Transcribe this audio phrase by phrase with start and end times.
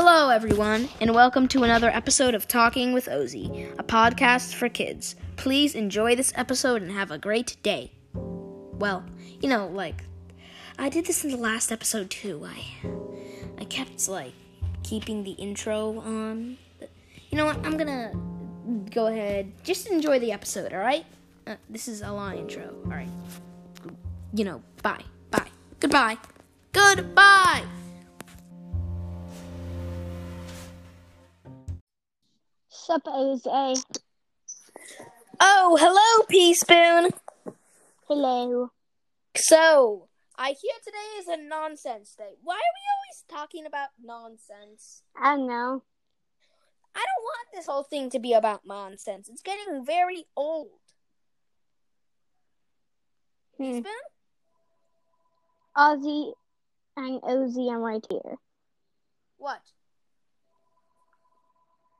[0.00, 5.16] Hello, everyone, and welcome to another episode of Talking with Ozzy, a podcast for kids.
[5.34, 7.90] Please enjoy this episode and have a great day.
[8.14, 9.04] Well,
[9.40, 10.04] you know, like
[10.78, 12.46] I did this in the last episode too.
[12.46, 12.64] I
[13.60, 14.34] I kept like
[14.84, 16.58] keeping the intro on.
[17.30, 17.56] You know what?
[17.66, 18.12] I'm gonna
[18.92, 19.52] go ahead.
[19.64, 21.06] Just enjoy the episode, all right?
[21.44, 22.72] Uh, this is a long intro.
[22.84, 23.10] All right.
[24.32, 25.02] You know, bye,
[25.32, 26.18] bye, goodbye,
[26.72, 27.64] goodbye.
[32.88, 33.74] Suppose a
[35.40, 37.10] Oh, hello, Pea Spoon.
[38.08, 38.70] hello.
[39.36, 42.36] So, I hear today is a nonsense day.
[42.42, 45.02] Why are we always talking about nonsense?
[45.14, 45.82] I don't know.
[46.94, 49.28] I don't want this whole thing to be about nonsense.
[49.28, 50.70] It's getting very old.
[53.58, 53.80] Hmm.
[53.80, 53.92] Spoon?
[55.76, 56.32] Ozzy
[56.96, 58.38] and Ozzy, I'm right here.
[59.36, 59.60] What?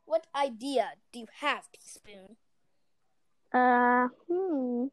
[0.09, 2.37] What idea do you have, Pea Spoon?
[3.53, 4.87] Uh, hmm.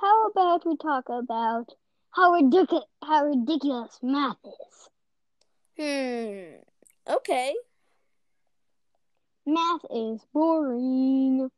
[0.00, 1.74] How about we talk about
[2.10, 4.88] how ridiculous how ridiculous math is?
[5.78, 7.14] Hmm.
[7.16, 7.54] Okay.
[9.44, 11.50] Math is boring.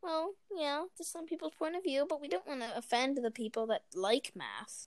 [0.00, 3.32] Well, yeah, to some people's point of view, but we don't want to offend the
[3.32, 4.86] people that like math.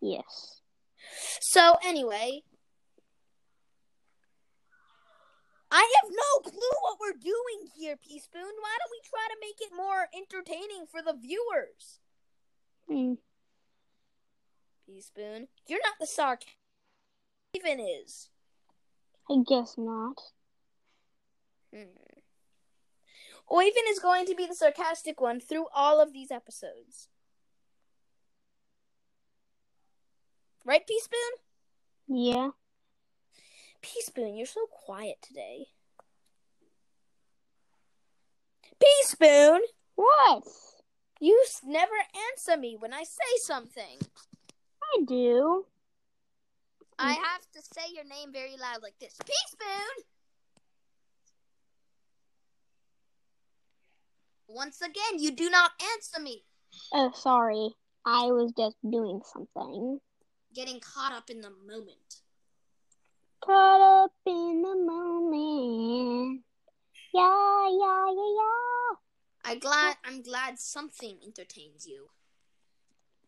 [0.00, 0.62] Yes.
[1.40, 2.42] So, anyway,
[5.78, 8.42] I have no clue what we're doing here, Peaspoon.
[8.42, 12.00] Why don't we try to make it more entertaining for the viewers?
[12.88, 13.14] Hmm.
[14.84, 16.56] Pea Spoon, you're not the sarcastic
[17.54, 18.28] even is.
[19.30, 20.20] I guess not.
[21.72, 21.84] Hmm.
[23.48, 27.06] Oyvind is going to be the sarcastic one through all of these episodes.
[30.64, 31.18] Right, Peaspoon?
[32.08, 32.48] Yeah.
[33.80, 35.68] Peaspoon, you're so quiet today.
[38.80, 39.60] Pea Spoon,
[39.96, 40.44] What?
[41.20, 41.94] you never
[42.32, 43.98] answer me when I say something.
[44.82, 45.66] I do.
[46.98, 49.14] I have to say your name very loud like this.
[49.24, 50.04] Pea Spoon!
[54.48, 56.44] Once again, you do not answer me.
[56.92, 57.70] Oh, sorry.
[58.06, 60.00] I was just doing something.
[60.54, 62.22] Getting caught up in the moment.
[63.44, 66.42] Caught up in the moment.
[67.18, 69.50] Yeah, yeah, yeah, yeah.
[69.50, 72.10] I glad I'm glad something entertains you.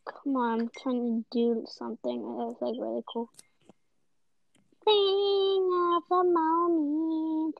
[0.06, 3.28] Come on, I'm trying to do something that's like really cool.
[4.84, 7.56] Thing of the moment.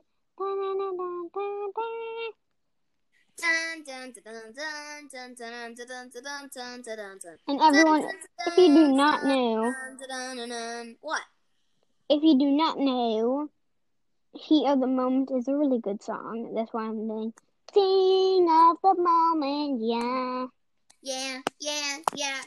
[7.47, 8.05] And everyone,
[8.47, 9.73] if you do not know,
[11.01, 11.21] what?
[12.09, 13.49] If you do not know,
[14.33, 16.53] Heat of the Moment is a really good song.
[16.55, 17.33] That's why I'm doing
[17.73, 20.47] Sing of the Moment, yeah.
[21.01, 22.41] Yeah, yeah, yeah.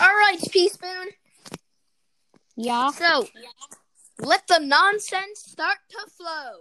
[0.00, 1.08] All right, Teaspoon.
[2.56, 2.90] Yeah.
[2.90, 3.26] So,
[4.18, 6.60] let the nonsense start to flow.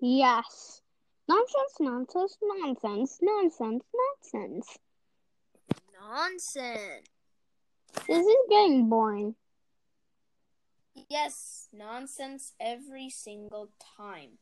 [0.00, 0.73] Yes.
[1.26, 4.78] Nonsense, nonsense, nonsense, nonsense, nonsense.
[6.00, 7.06] Nonsense.
[8.06, 9.34] This is getting boring.
[11.08, 14.38] Yes, nonsense every single time.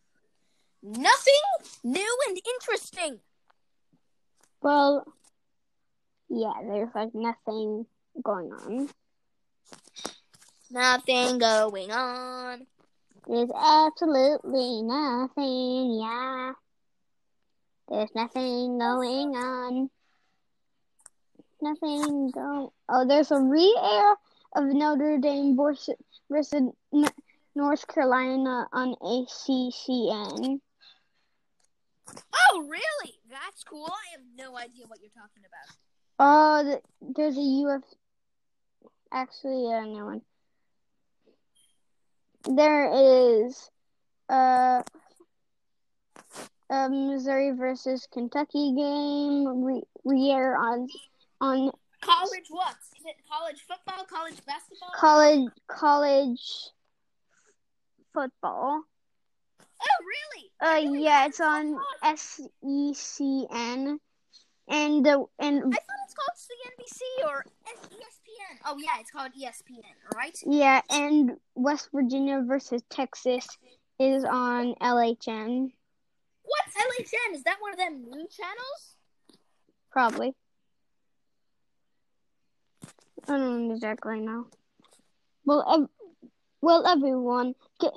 [0.82, 1.42] Nothing
[1.84, 3.20] new and interesting.
[4.60, 5.06] Well,
[6.28, 7.86] yeah, there's like nothing
[8.22, 8.88] going on.
[10.70, 12.66] Nothing going on.
[13.28, 16.52] There's absolutely nothing, yeah.
[17.92, 19.90] There's nothing going on.
[21.60, 22.72] Nothing go.
[22.88, 24.16] Oh, there's a re-air
[24.56, 25.94] of Notre Dame versus,
[27.54, 30.60] North Carolina on ACCN.
[32.08, 33.14] Oh, really?
[33.30, 33.90] That's cool.
[33.90, 35.76] I have no idea what you're talking about.
[36.18, 37.82] Oh, th- there's a UF.
[39.12, 40.22] Actually, yeah, no one.
[42.56, 43.70] There is
[44.30, 44.82] uh,
[46.90, 49.62] Missouri versus Kentucky game.
[49.62, 50.88] We re-air on
[51.40, 51.70] on
[52.02, 52.74] College what?
[52.98, 54.90] Is it college football, college basketball?
[54.96, 56.70] college college
[58.12, 58.82] football.
[59.60, 60.50] oh, really?
[60.60, 63.98] Uh, really yeah, it's on SECN,
[64.68, 68.58] and the and I thought it's called CNBC or ESPN.
[68.66, 70.36] Oh, yeah, it's called ESPN, right?
[70.44, 73.46] yeah, and West Virginia versus Texas
[74.00, 75.70] is on LHN.
[76.52, 77.34] What's LHN?
[77.36, 78.96] Is that one of them new channels?
[79.90, 80.34] Probably.
[83.28, 84.46] I don't exactly know.
[85.44, 86.28] Well, ev-
[86.60, 87.92] well, everyone, get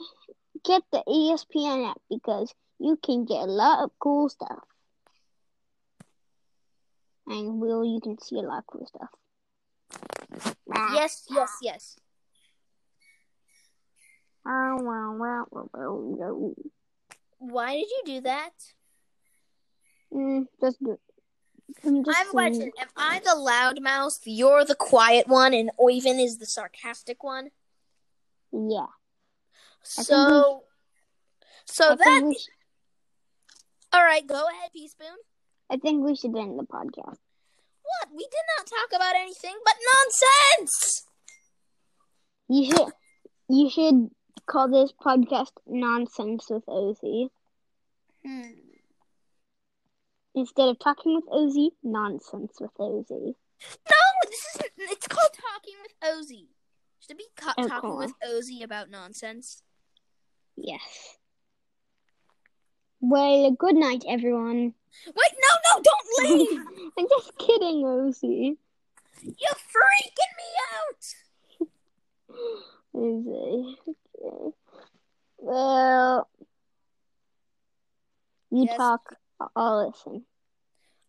[0.64, 4.64] get the ESPN app because you can get a lot of cool stuff.
[7.28, 9.10] And Will, you can see a lot of cool stuff.
[10.94, 11.96] Yes, yes, yes.
[17.50, 18.52] Why did you do that?
[20.14, 20.78] Mm, just.
[21.84, 22.72] I'm just I have a question.
[22.80, 24.20] Am I the loudmouth?
[24.26, 27.50] You're the quiet one, and Oyvind is the sarcastic one.
[28.52, 28.88] Yeah.
[29.82, 30.64] So,
[31.66, 32.04] so I that.
[32.04, 32.48] think, we sh-
[33.94, 35.08] All right, go ahead, Teaspoon.
[35.70, 37.18] I think we should end the podcast.
[37.18, 38.10] What?
[38.12, 39.76] We did not talk about anything but
[40.60, 41.06] nonsense.
[42.48, 42.94] You should
[43.50, 44.10] you should
[44.48, 47.30] call this podcast Nonsense with Ozzy.
[48.26, 48.42] Hmm.
[50.34, 53.36] Instead of talking with Ozzy, nonsense with Ozzy.
[53.90, 53.96] No,
[54.30, 54.72] this isn't.
[54.78, 56.48] It's called talking with Ozzy.
[57.00, 57.26] Should it be
[57.58, 57.98] Oh, talking cool.
[57.98, 59.62] with Ozzy about nonsense?
[60.58, 61.18] Yes.
[63.00, 64.74] Well, good night, everyone.
[65.06, 66.60] Wait, no, no, don't leave.
[66.98, 68.58] I'm just kidding, Ozzy.
[69.22, 71.16] You're freaking me out.
[72.96, 73.76] Ozzy.
[73.88, 74.56] Okay.
[75.38, 76.28] Well,
[78.56, 78.78] you Yes.
[78.78, 79.18] talk,
[79.56, 80.26] I'll listen.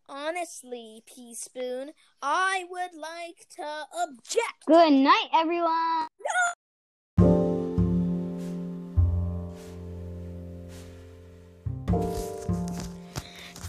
[0.09, 1.91] Honestly, Teaspoon,
[2.21, 4.65] I would like to object.
[4.65, 6.07] Good night, everyone.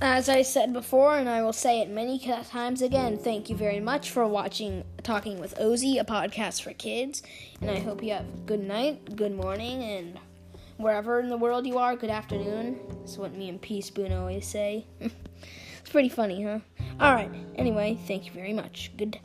[0.00, 3.80] As I said before, and I will say it many times again, thank you very
[3.80, 7.22] much for watching Talking with Ozzy, a podcast for kids.
[7.60, 10.18] And I hope you have a good night, good morning, and
[10.78, 12.80] wherever in the world you are, good afternoon.
[13.00, 14.86] That's what me and P Spoon always say.
[15.00, 16.60] it's pretty funny, huh?
[17.00, 18.92] Alright, anyway, thank you very much.
[18.96, 19.18] Good